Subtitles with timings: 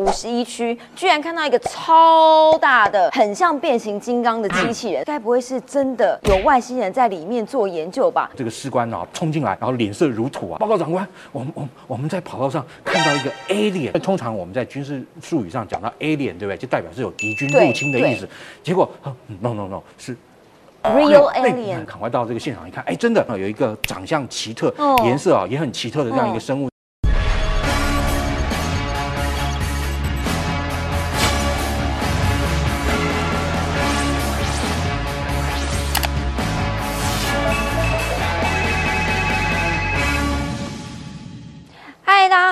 [0.00, 8.30] 五十一区，居然看到一个超大的、很像变形金刚的机器人，该不会是真的有外星人在里面做研究吧？
[8.34, 10.58] 这个士官啊，冲进来，然后脸色如土啊！
[10.58, 13.92] 报告长官，我们我们我们在跑道上看到一个 alien。
[14.00, 16.56] 通常我们在军事术语上讲到 alien，对不对？
[16.56, 18.26] 就代表是有敌军入侵的意思。
[18.62, 18.90] 结果
[19.40, 20.16] ，no no no，是
[20.82, 21.84] real alien。
[21.84, 24.74] 赶快到这个现场一看，哎，真的有一个长相奇特、
[25.04, 26.69] 颜色啊也很奇特的这样一个生物。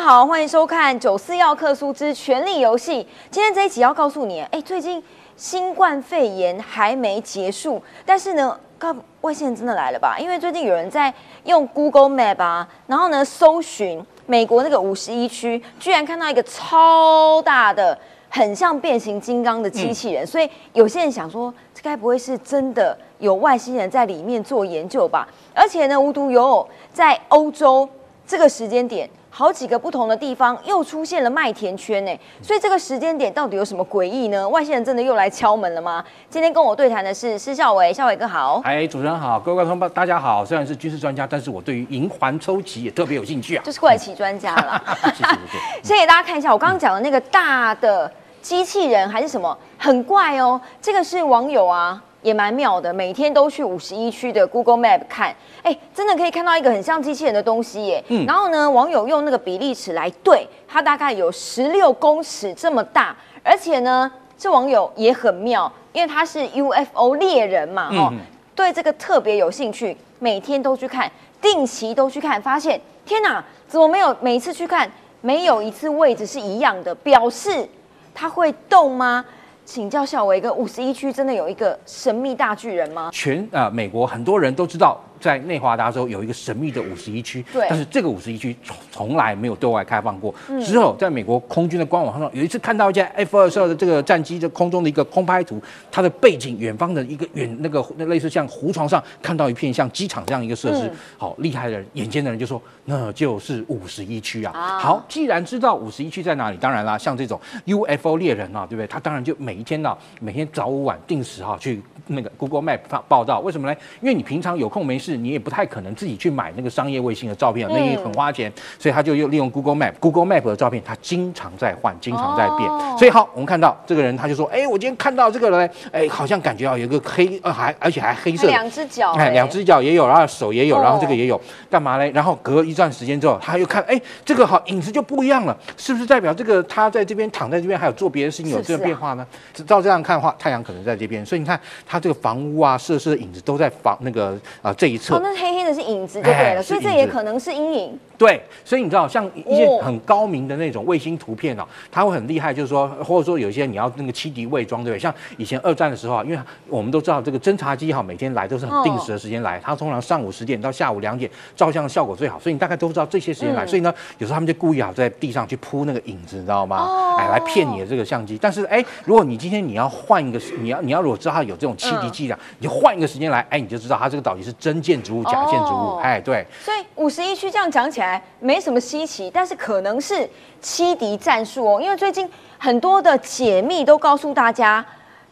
[0.08, 3.04] 好，欢迎收看《九四要克苏之权力游戏》。
[3.30, 5.04] 今天这一集要告诉你，哎，最近
[5.36, 10.16] 新冠肺炎还没结束，但是呢，告外星人真的来了吧？
[10.18, 11.12] 因为最近有人在
[11.44, 17.98] 用 Google Map 啊，然后呢，搜寻美国那个五十一区，居然看到一个超大的、
[18.30, 25.28] 很像变形金刚的机器人，所以有些人想说，这该不会是真的有外星人在里面做研究吧？
[25.54, 27.86] 而且呢，无独有偶，在欧洲
[28.26, 29.06] 这个时间点。
[29.30, 34.48] 好几个不同的地方又出现了麦田圈呢，所以这个时间点到底有什么诡异呢？
[34.48, 36.02] 外星人真的又来敲门了吗？
[36.30, 38.60] 今天跟我对谈的是施孝伟，孝伟哥好。
[38.64, 40.44] 哎，主持人好，各位观众大家好。
[40.44, 43.62] 虽然是军事专家，但是我对于银环抽旗也特别有兴趣啊。
[43.64, 44.82] 就是怪奇专家了。
[45.84, 50.60] 先给大家看一下，我刚刚讲的那个大的机器人还是什么，很怪哦。
[50.80, 52.02] 这个是网友啊。
[52.22, 58.04] 也蛮妙的，每天都去五十一区的 Google Map 看，哎，真的可以看到一个很像机器人的东西耶。
[58.08, 68.12] 嗯，然后呢，网友用那个比例尺来对，它大概有十六公尺这么大，而且呢，这网友也很妙，因为他是 UFO 猎人嘛，哦，
[68.54, 71.10] 对这个特别有兴趣，每天都去看，
[71.40, 77.68] 定期都去看，发现天哪，怎么没有每次去看没有一次位置是一样的，表示
[78.12, 79.24] 它会动吗？
[79.70, 83.10] 请教小维哥，五十一区真的有一个神秘大巨人吗？
[83.12, 84.98] 全啊，美国很多人都知道。
[85.20, 90.34] 在内华达州有一个神秘的五十一区，对，但是这个五十一区从从来没有对外开放过。
[90.64, 95.60] 之后，在美国空军的官网上，有一次看到一架 F 二十二的这个战机的空中的一个空拍图，
[95.90, 104.78] 它的背景远方的一个远那个那类似像湖床上看到一片像机场这样一个设施，好厉害的人，眼尖的人就说那就是五十一区啊。
[104.78, 108.86] 好，既然知道五十一区在哪里，当然啦，像这种 UFO 猎人啊，对不对？
[108.86, 113.40] 他当然就每一天呢，每天早午晚定时哈去那个 Google Map 发报道。
[113.40, 113.74] 为什么呢？
[114.00, 115.07] 因为你平常有空没事。
[115.16, 122.68] 你也不太可能自己去买那个商业卫星的照片，那也很花钱，所以他就又利用 Google Map，Google Map 的照片，他经常在换，经常在变。
[122.98, 131.40] 所以好，我们看到这个人，他就说：“哎，我今天看到这个人，哎，好像感觉啊，有一个黑，呃，还而且还黑色，两只脚，哎，两只脚也有，然后手也有，然后这个也有，
[131.70, 132.10] 干嘛嘞？
[132.12, 139.26] 然后隔一段时间之后，他又看，哎，这个好影子就不一样了，是不是代表这个他在这边躺在这边，还有做别的事情有这个变化呢？
[139.66, 145.16] 照这样看的话，太阳可能在这边，所以你看他这个房屋啊，设施的影子都在房那个啊这一侧。
[145.16, 147.98] 哦，那黑黑的是影子就对了，所以这也可能是阴影。
[148.18, 155.00] 对，所以你知道，像一些很高明的那种卫星图片哦，它会很厉害，就是说，或者说有一些你要那个七敌伪装，对不对？
[155.00, 163.64] 像以前二战的时候啊，因为我们都知道这个侦察机哈，每天来都是很定时的时间来，它通常上午十点到下午两点照相的效果最好，所以你大概都知道这些时间来。
[163.64, 166.88] 所以呢，有时候他们就故意啊在地上去铺那个影子，你知道吗？
[167.20, 168.36] 哎，来骗你的这个相机。
[168.40, 175.96] 但是哎，如果你今天你要换一个，你要你要如果知道它有这种七敌伎俩，你就换一个时间来，哎，你就知道它这个到底是真建筑物假建筑物。
[176.02, 176.46] 哎，对。
[176.64, 178.22] 所以五十一区这样讲起来。
[178.40, 180.28] 没什么稀奇，但是可能是
[180.60, 181.80] 欺敌战术哦。
[181.80, 184.84] 因为最近很多的解密都告诉大家，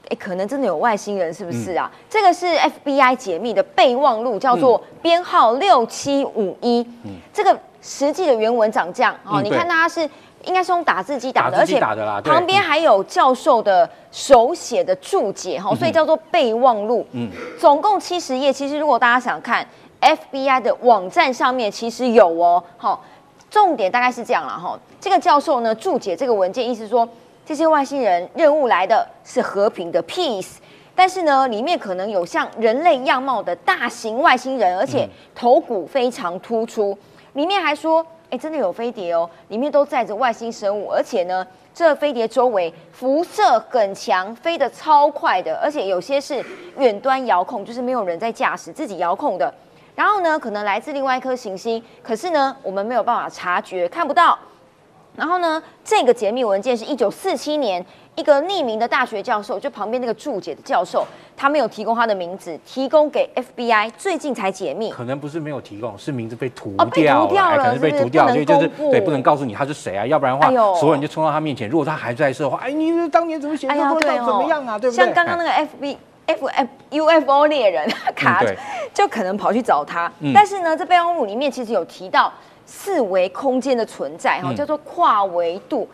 [0.09, 1.91] 哎，可能真的有外星人，是不是啊？
[2.11, 2.47] 这个是
[2.85, 6.87] FBI 解密的备忘录，叫做编号六七五一。
[7.05, 9.41] 嗯，这个实际的原文长这样哦。
[9.41, 10.09] 你看它是
[10.45, 11.81] 应该是用打字机打的，而且
[12.23, 17.07] 旁边还有教授的手写的注解哈，所以叫做备忘录。
[17.13, 18.53] 嗯，总共七十页。
[18.53, 19.67] 其实如果大家想看。
[19.99, 23.03] FBI 的网站上面其实有哦，好，
[23.51, 24.79] 重点大概是这样了哈。
[25.01, 27.09] 这个教授呢注解这个文件，意思说
[27.47, 30.57] 这些外星人任务来的是和平的 peace，
[30.95, 36.97] 但是呢里面可能有像人类样貌的大型外星人，而且头骨非常突出。
[37.33, 46.45] 里面还说，哎，真的有飞碟哦，里面都载着外星生物，而且呢这飞碟周围辐射很强，飞得超快的，而且有些是
[46.77, 49.53] 远端遥控，就是没有人在驾驶，自己遥控的。
[49.95, 54.39] 然后呢，可能来自另外一颗行星，可是呢，我们没有办法察觉，看不到。
[55.15, 57.83] 然后呢，这个解密文件是一九四七年
[58.17, 64.91] 一个匿名的大学教授，就旁边那个注解的教授，他没有提供他的名字，提供给 FBI，最近才解密。
[64.91, 71.69] 可能不是没有提供，是名字被涂哦被涂掉了哎可能是被涂掉，所以就是对，不能告诉你他是谁啊，要不然的话，哎所有人就冲到他面前。
[71.69, 75.05] 如果他还在世的话，哎，你当年怎么写的，怎么样啊，对不对？
[75.05, 75.97] 像刚刚那个 FB。
[76.29, 78.59] F F UFO 猎人卡对。
[78.93, 80.33] 就可能跑去找他，嗯。
[80.35, 82.33] 但是呢，这备忘录里面其实有提到
[82.65, 84.57] 四维空间的存在哈，嗯。
[84.57, 85.89] 叫做跨维度，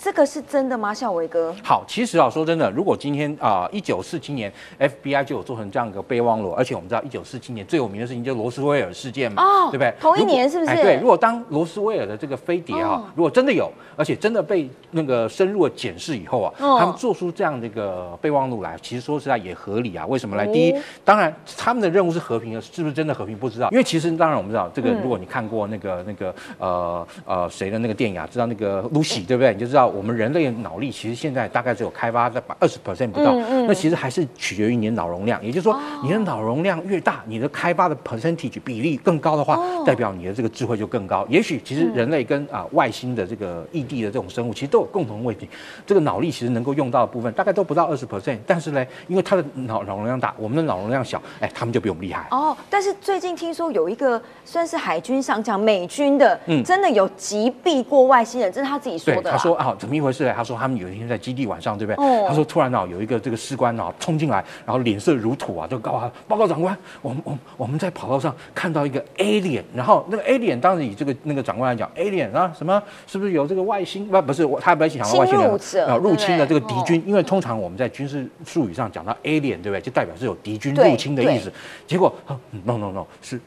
[0.00, 0.92] 这个是真的吗？
[0.92, 9.92] 孝伟哥，好，其实啊，说真的，如果今天啊，一九四七年 FBI 就有做成这样一个备忘录，而且我们知道一九四七年最有名的事情就是罗斯威尔事件嘛，哦对不对？
[9.98, 20.06] 同一年是不是哎，对，如果当罗斯威尔的这个飞碟啊，哦如果真的有，而且真的被那个深入的检视以后啊，哦他们做出这样的一个备忘录来，其实说实在也合理啊。
[20.06, 20.44] 为什么来？
[20.44, 29.52] 哦第一，当然他们的任务是和平的，是不是真的和平不知道，因为其实当然我们知道这个，嗯如果你看过那个那个呃呃谁的那个电影啊，知道那个 Lucy 对不对？
[29.54, 41.26] 你就知道我们人类的脑力其实现在大概只有开发在二十 percent 不到，嗯嗯那其实还是取决于你的脑容量，也就是说你的脑容量越大，你的开发的 percentage 比例更高的话，哦代表你的这个智慧就更高。
[41.28, 45.48] 也许其实人类跟啊、外星的这个异地的这种生物，其实都有共同问题，
[45.86, 52.26] 这个脑力其实能够用到的部分大概都不到二十 percent，但是呢，因为它的脑脑容量大，我们的脑容量小，哎，他们就比我们厉害。
[52.30, 59.36] 哦，但是最近听说有一个算是海军上将，美军的，嗯真的有击毙过外星人，这是他自己说，的啦。
[59.36, 60.32] 他说啊，怎么一回事呢？
[60.36, 62.04] 他说他们有一天在基地晚上，对不对？
[62.04, 74.06] 哦他说突然啊，有一个这个士官啊冲进来，然后脸色如土啊，就告诉他报告长官，我们我们我们在跑道上看到一个 alien，然后那个 alien 当时以这个那个长官来讲，alien 啊什么是不是有这个外星？
[74.08, 79.80] 不不是，他本来想到外星人啊入侵的这个敌军，因为通常我们在军事术语上讲到 alien，对不对？
[79.80, 81.52] 就代表是有敌军入侵的意思。
[81.86, 83.40] 结果啊 no no no 是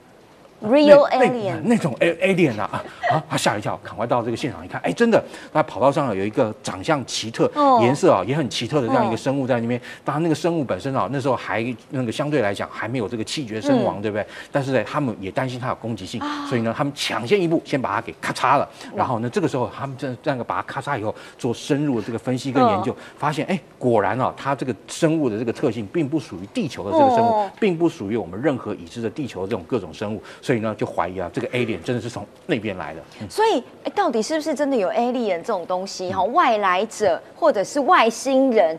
[0.62, 3.24] real 那那 alien，那种 alien 啊啊啊！
[3.30, 5.24] 他吓一跳，赶快到这个现场一看，哎，真的，
[5.54, 9.80] 那跑道上有一个长相奇特哦、颜色啊也很奇特的这样一哦个生物在那边。
[10.04, 14.26] 当然，那个生物本身啊，那时候还那个相对来讲还没有这个气绝身亡，对不对？
[14.52, 18.68] 但是呢，他们也担心它有攻击性，所以呢，他们抢先一步先把它给咔嚓了。
[18.96, 33.02] 然后呢，这个时候他们这这样把它咔嚓以后，做深入的这个分析跟研究，发现哎，果然啊，它这个生物的这个特性并不属于地球的这个生物哦，并不属于我们任何已知的地球的这种各种生物，所以呢，就怀疑啊，这个 alien 真的是从那边来的。
[33.22, 36.24] 嗯所以欸，到底是不是真的有 alien 这种东西哈？
[36.24, 38.76] 外来者或者是外星人？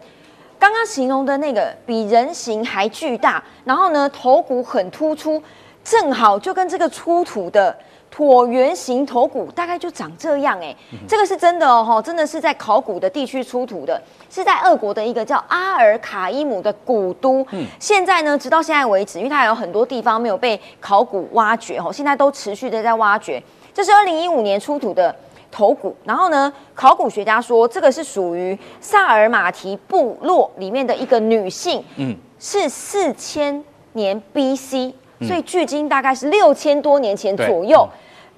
[0.59, 5.41] 刚刚形容的那个比人形还巨大，然后呢头骨很突出，
[5.85, 7.79] 正好就跟这个出土的
[8.15, 10.75] 椭圆形头骨大概就长这样哎、
[11.07, 17.47] 这个是真的哦，哈真的是在考古的地区出土的，是在俄国的一个叫阿尔卡伊姆的古都。
[17.51, 17.65] 嗯。
[17.79, 23.43] 现在呢，直到现在为止，因为它还有很多地方没有被考古挖掘哦，现在都持续的在挖掘。
[23.73, 25.15] 这是二零一五年出土的
[25.53, 34.93] 头骨，然后呢，考古学家说这个是属于萨尔马提部落里面的一个女性，嗯，是四千年 BC，
[35.27, 37.89] 所以距今大概是六千多年前左右。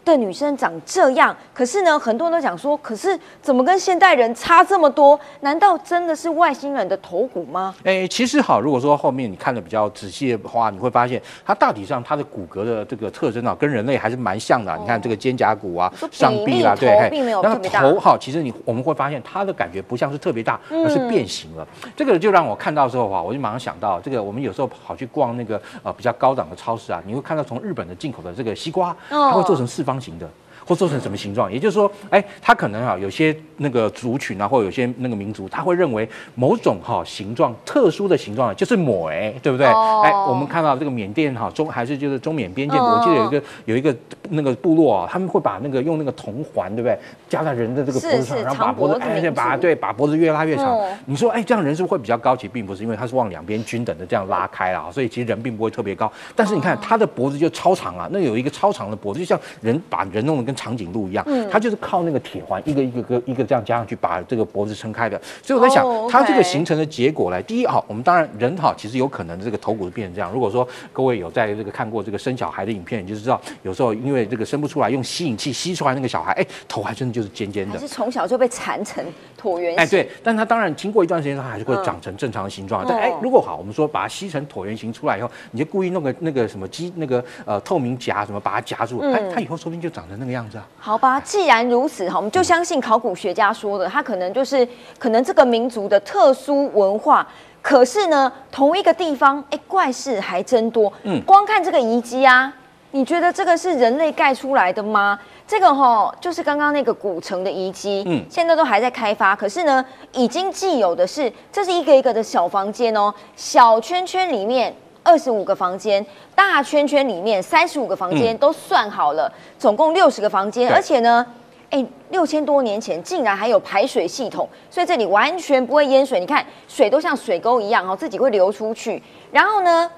[0.05, 5.19] 的女生长这样，可是呢，很多人都讲说，可是怎么跟现代人差这么多？
[5.41, 7.75] 难道真的是外星人的头骨吗？
[7.85, 14.79] 哎，其实好，如果说后面你看的比较仔细的话，你会发现它大体上它的骨骼的这个特征啊，跟人类还是蛮像的啊。
[14.81, 21.67] 你看这个肩胛骨啊上臂啦，例对，并没有特别大头哈，其实你我们会发现它的感觉不像是特别大，而是变形了。
[21.97, 30.31] 这个就让我看到之后啊，我就马上想到，这个我们有时候跑去逛那个呃比较高档的超市啊，你会看到从日本的进口的这个西瓜，它会做成四方方形的。
[30.67, 39.67] 或做成什么形状，也就是说，哎，他可能啊，有些那个族群啊，或有些那个民族，他会认为某种哈、形状特殊的形状啊就是抹哎，对不对？
[39.69, 43.95] 哦哎，我们看到这个缅甸哈、中还是就是中缅边界，嗯我记得有一个有一个
[44.31, 46.99] 那个部落啊，他们会把那个用那个铜环，对不对？
[47.29, 50.67] 加在人的这个脖子上，然后把脖子哎，对，长脖子民族把对把脖子越拉越长。
[50.67, 52.37] 哦你说哎，这样人是不是会比较高？
[52.37, 56.11] 其实并不是，因为它是往两边均等的这样拉开啊，所以其实人并不会特别高。
[56.37, 65.21] 但是你看他的脖子就超长啊，那有一个超长的脖子，就像人把人弄得跟长颈鹿一样，嗯它就是靠那个铁环一个一个个一个这样加上去，把这个脖子撑开的。
[65.43, 70.31] 所以我在想哦，它这个形成的结果来，第一啊，我们当然人哈，其实有可能这个头骨变成这样。
[70.33, 77.79] 如果说各位有在这个看过这个生小孩的影片，你就知道有时候因为这个生不出来，用吸引器吸出来那个小孩，哎，头还真的就是尖尖的。
[77.79, 79.05] 是从小就被缠成
[79.41, 79.79] 椭圆形？
[79.79, 82.85] 哎，对，但它当然经过一段时间，它还是会嗯长成正常的形状。
[82.89, 90.67] 但哦哎，如果好，我们说把它吸成椭圆形出来以后，你就故意弄个那个什么机那个呃透明夹什么把它夹住，嗯哎，它以后说不定就长成那个样子啊。
[90.79, 94.67] 好吧，既然如此，哈，我们就相信考古学家说的，他可能就是
[94.99, 97.27] 可能这个民族的特殊文化。
[97.61, 100.93] 可是呢，同一个地方，哎，怪事还真多。
[101.05, 102.53] 嗯光看这个遗迹啊，
[102.91, 105.19] 你觉得这个是人类盖出来的吗？
[105.47, 109.37] 这个哈就是刚刚那个古城的遗迹，嗯，现在都还在开发。
[109.37, 114.75] 可是呢，已经既有的是，这是一个一个的小房间哦，小圈圈里面
[115.13, 116.05] 二十五个房间，
[116.35, 121.27] 大圈圈里面三十五个房间都算好了，总共六十个房间，而且呢，
[121.69, 126.19] 哎，六千多年前竟然还有排水系统，所以这里完全不会淹水。
[126.19, 129.03] 你看，水都像水沟一样哦，自己会流出去。
[129.31, 129.91] 然后呢？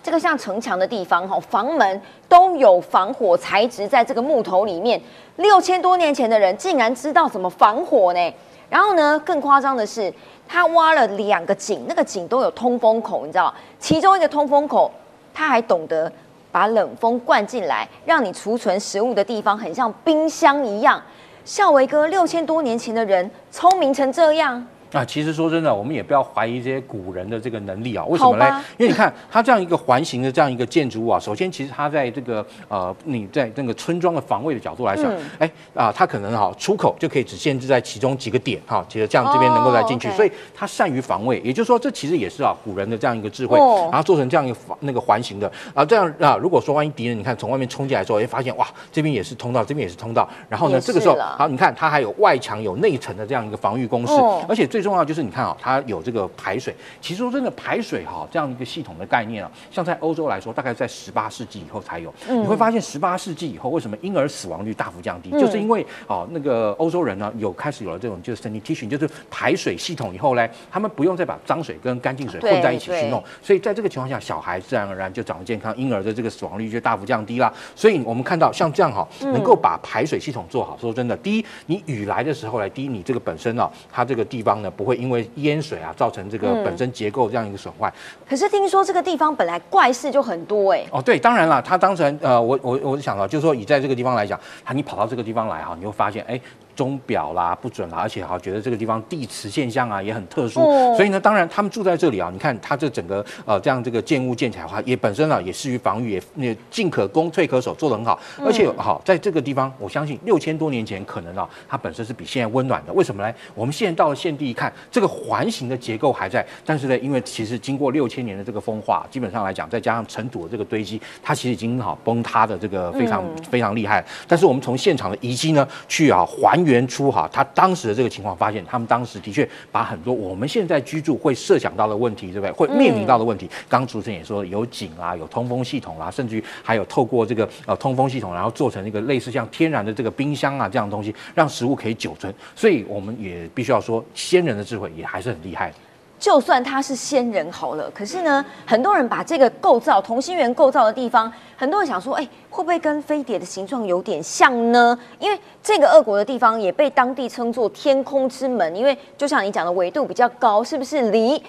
[0.00, 5.02] 这个像城墙的地方，哈，房门都有防火材质，在这个木头里面。
[5.38, 8.34] 六千多年前的人竟然知道怎么防火呢？
[8.70, 10.12] 然后呢，更夸张的是，
[10.48, 14.90] 他挖了两个井，那个井都有通风口，你知道其中一个通风口，
[15.34, 16.10] 他还懂得
[16.52, 21.02] 把冷风灌进来，让你储存食物的地方很像冰箱一样。
[21.44, 24.66] 孝维哥，六千多年前的人聪明成这样。
[24.96, 28.04] 啊，其实说真的，我们也不要怀疑这些古人的这个能力啊。
[28.06, 28.64] 为什么呢？
[28.78, 41.38] 因为你看它这样一个环形的这样一个建筑物啊，首先其实它在这个呃你在那个村庄的防卫的角度来讲，哎啊，它可能哈出口就可以只限制在其中几个点哈，其实这样这边能够来进去，所以它善于防卫。
[41.40, 45.50] 也就是说，这其实也是啊古人的这样一个智慧，然后做成这样一个防那个环形的。
[45.74, 54.12] 啊，这样啊，如果说万一敌人你看从外面冲进来之后，哎发现哇这边也是通道，这边也是通道，然后呢这个时候好你看它还有外墙有内层的这样一个防御工事，
[54.48, 55.54] 而且最重要就是你看啊。
[55.60, 62.14] 它有这个排水，其实说真的，排水哈这样一个系统的概念啊，像在欧洲来说，大概在十八世纪以后才有。
[62.28, 65.30] 你会发现，十八世纪以后，为什么婴儿死亡率大幅降低？
[65.32, 77.52] 就是因为哦，那个欧洲人呢，有开始有了这种就是 sanitation，就是排水系统以后呢，他们不用再把脏水跟干净水混在一起去弄，所以在这个情况下，小孩自然而然就长得健康，婴儿的这个死亡率就大幅降低啦。
[77.74, 86.26] 所以我们看到像这样哈，能够把排水系统做好，说真的，第一，你雨来的时候呢，第一，你这个本身啊，它这个地方呢，不会因为淹水啊造成。
[86.28, 87.92] 这个本身结构这样一个损坏，
[88.28, 90.84] 可是听说这个地方本来怪事就很多哎。
[90.90, 96.40] 哦，对，当然了，他当成呃，我我我想到，就是说以在这个地方来讲，他你跑到这个地方来哈，你会发现哎。
[96.76, 100.60] 钟表啦不准啦，而且哈觉得这个地方地磁现象啊也很特殊，
[100.94, 108.20] 所以呢，当然他们住在这里啊，你看它这整个呃这样这个建物建起来的话，也本身啊也适于防御，也那进可攻退可守，做得很好。
[108.44, 112.92] 而且好在这个地方，我相信六千多年前可能啊它本身是比现在温暖的。
[112.92, 113.34] 为什么呢？
[113.54, 124.04] 我们现在到了现地一看，这个环形的结构还在，但是呢，因为其实经过六千年的这个风化，基本上来讲，再加上尘土的这个堆积，它其实已经好崩塌的这个非常非常厉害。
[124.28, 127.42] 但是我们从现场的遗迹呢去啊还原初哈他。
[127.54, 132.50] 当时的这个情况，发现他们当时的确把很多我们现在居住会设想到的问题，对不对？
[132.52, 142.34] 会面临到的问题，刚主持人也说有井啊，有通风系统啊，甚至于还有透过这个呃通风系统，然后做成一个类似像天然的这个冰箱啊这样的东西，让食物可以久存。
[142.54, 145.76] 所以我们也必须要说，先人的智慧也还是很厉害的。
[146.18, 154.98] 就算他是仙人好了，可是呢，很多人把这个构造同心圆构造的地方，很多人想说，哎，会不会跟飞碟的形状有点像呢？
[155.18, 161.40] 因为这个俄国的地方也被当地称作天空之门，因为就像你讲的，纬度比较高，是不是离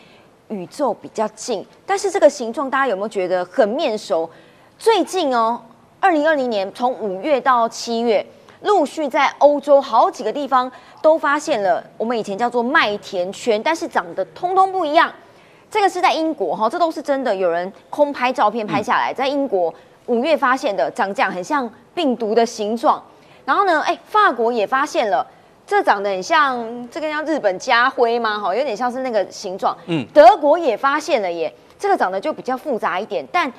[0.50, 1.66] 宇宙比较近？
[1.86, 4.30] 但是这个形状，大家有没有觉得很面熟？
[4.78, 5.62] 最近哦，
[6.02, 8.26] 二零二零年从五月到七月。
[8.62, 10.72] 陆续在欧洲好几个地方
[11.02, 15.12] 都发现了我们以前叫做麦田圈，但是长得通通不一样。
[15.70, 19.74] 这个是在英国哈，这都是真的，有人空拍照片拍下来，在英国
[20.06, 23.04] 五月发现的，长这样很像病毒的形状。
[23.46, 25.26] 然后呢，哎，法国也发现了，
[25.66, 28.40] 这长得很像这个像日本家徽吗？
[28.40, 29.78] 哈，有点像是那个形状。
[29.88, 33.52] 嗯，德国也发现了耶，这个长得就比较复杂一点，但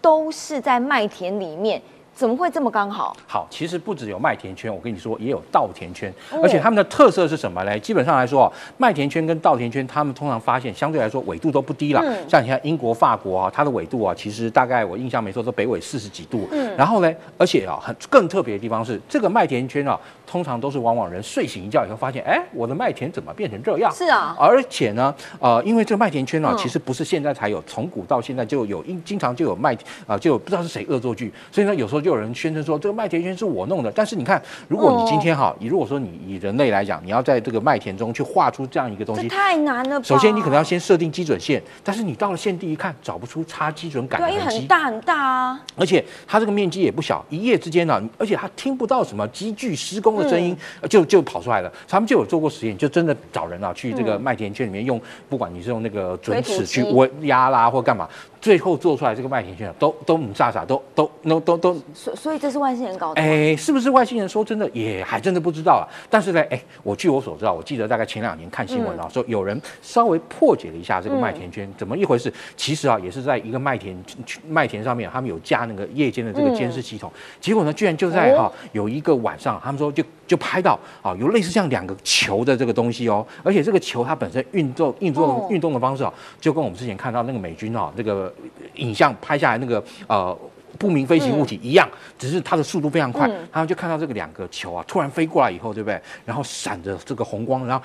[0.00, 1.82] 都是在麦田里面。
[2.16, 3.14] 怎么会这么刚好？
[3.26, 6.10] 好，其实不只有麦田圈，我跟你说也有稻田圈，
[6.42, 7.78] 而且他们的特色是什么呢？
[7.80, 12.02] 基本上来说麦田圈跟稻田圈，他们通常发现相对来说纬度都不低了。
[12.26, 16.48] 像你看英国、法国啊，它的纬度啊，其实大概我印象没错，都北纬四十几度。
[16.52, 23.92] 嗯，然后呢，而且啊，很更特别的地方是，这个麦田圈啊，通常都是往往人睡醒一觉以后发现，哎，我的麦田怎么变成这样？
[23.94, 32.05] 是啊，而且呢，呃，因为这个麦田圈啊，其实不是现在才有，从古到现在就有，经经常就有麦啊，就不知道是谁恶作剧，所以呢，有时候。
[32.06, 40.00] 就有人宣称说这个麦田圈是我弄的，但是你看，如果你今天哈，你如果说你以人类来讲，你要在这个麦田中去画出这样一个东西，太难了。
[40.04, 44.58] 首先，你可能要先设定基准线，但是你到了现地一看，找不出差基准感的痕迹。
[44.58, 45.60] 很大很大啊！
[45.74, 50.56] 而且它这个面积也不小，一夜之间呢，而且它听不到什么机具施工的声音，
[50.88, 51.72] 就就跑出来了。
[51.88, 56.86] 他们就有做过实验，就真的找人啊去这个麦田圈里面用，不管你是用那个准尺去
[57.22, 58.08] 压啦或干嘛。
[58.46, 61.10] 最后做出来这个麦田圈都都唔炸炸，都都
[61.40, 63.20] 都都所所以这是外星人搞的。
[63.20, 64.28] 哎，是不是外星人？
[64.28, 65.82] 说真的，也还真的不知道啊。
[66.08, 72.32] 但是呢，哎，我据我所知道，我记得大概前两年看新闻啊，说有人稍微破解了一下这个麦田圈，怎么一回事？
[72.56, 74.00] 其实啊，也是在一个麦田
[74.48, 77.10] 麦田上面，他们有加那个夜间的这个监视系统。
[77.40, 88.32] 结果呢，居然就在哈有一个晚上，他们说就就拍到啊，有类似像两个球的这个东西哦，而且这个球它本身运动运作运动的方式啊，就跟我们之前看到那个美军啊这个
[88.74, 90.36] 影像拍下来那个呃。
[90.78, 95.98] 不明飞行物体一样，只是它的速度非常快，他们就看到这个两个球啊，突然飞过来以后，对不对？
[96.26, 97.82] 然后闪着这个红光，然后。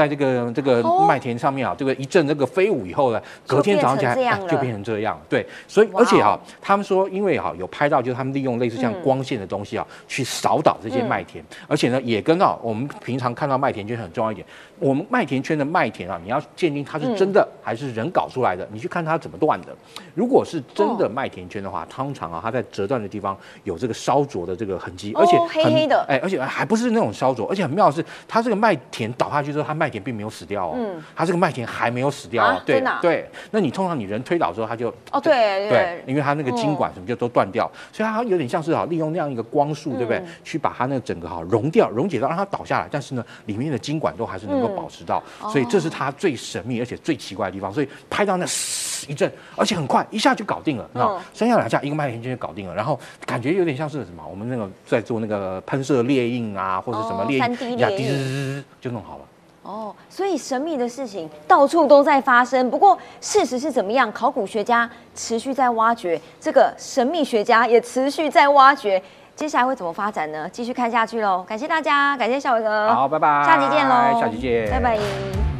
[0.00, 4.14] 在这个这个麦田上面啊，这个一阵这个飞舞以后呢，隔天早上起来
[4.48, 5.20] 就变成这样。
[5.28, 14.46] 对，所以而且啊，他们说因为哈有拍到，就是他们利用类似像光线的东西啊，去扫倒这些麦田，而且呢也跟啊我们平常看到麦田圈很重要一点，
[14.78, 19.68] 我们麦田圈的麦田啊，你要鉴定它是真的还是人搞出来的，你去看它怎么断的。
[20.14, 40.22] 如果是真的麦田圈的话，通常啊它在折断的地方有这个烧灼的这个痕迹，而且黑黑的，哎，而且还不是那种烧灼，而且很妙的是，它这个麦田倒下去之后，它麦田并没有死掉哦，嗯，它这个麦田还没有死掉哦，对对，那你通常你人推倒之后，它就哦对对，因为它那个筋管什么就都断掉，所以它有点像是哈利用那样一个光束，对不对？
[40.44, 47.72] 去把它那个整个哈溶掉、溶解到让它倒下来，但是呢，里面的筋管都还是能够保持到，所以这是它最神秘而且最奇怪的地方。
[47.72, 48.44] 所以拍到那
[49.08, 54.22] 一阵，而且很快一下就搞定了，那三下两下一个麦田圈就搞定了，然后感觉有点像是什么？
[54.28, 59.24] 我们那个在做那个喷射猎印啊，或者什么猎印，呀，滴就弄好了。
[59.62, 62.70] 哦，所以神秘的事情到处都在发生。
[62.70, 64.10] 不过事实是怎么样？
[64.10, 69.00] 考古学家持续在挖掘，这个神秘学家也持续在挖掘。
[69.36, 70.48] 接下来会怎么发展呢？
[70.50, 71.44] 继续看下去喽。
[71.46, 72.92] 感谢大家，感谢小伟哥。
[72.92, 73.44] 好，拜拜。
[73.44, 74.20] 下集见喽。
[74.20, 74.70] 下集见。
[74.70, 75.59] 拜拜。